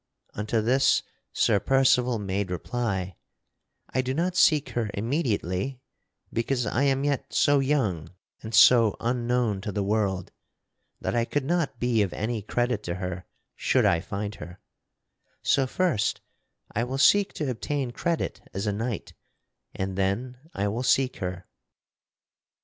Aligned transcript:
Unto 0.33 0.61
this 0.61 1.03
Sir 1.31 1.59
Percival 1.59 2.17
made 2.17 2.49
reply: 2.49 3.17
"I 3.93 4.01
do 4.01 4.15
not 4.15 4.35
seek 4.35 4.69
her 4.69 4.89
immediately 4.95 5.79
because 6.33 6.65
I 6.65 6.85
am 6.85 7.03
yet 7.03 7.31
so 7.31 7.59
young 7.59 8.09
and 8.41 8.55
so 8.55 8.97
unknown 8.99 9.61
to 9.61 9.71
the 9.71 9.83
world 9.83 10.31
that 11.01 11.13
I 11.13 11.23
could 11.23 11.45
not 11.45 11.79
be 11.79 12.01
of 12.01 12.13
any 12.13 12.41
credit 12.41 12.81
to 12.85 12.95
her 12.95 13.27
should 13.55 13.85
I 13.85 13.99
find 14.01 14.33
her; 14.41 14.59
so 15.43 15.67
first 15.67 16.19
I 16.71 16.83
will 16.83 16.97
seek 16.97 17.31
to 17.33 17.51
obtain 17.51 17.91
credit 17.91 18.41
as 18.55 18.65
a 18.65 18.73
knight, 18.73 19.13
and 19.75 19.95
then 19.99 20.39
I 20.55 20.67
will 20.69 20.81
seek 20.81 21.17
her." 21.17 21.45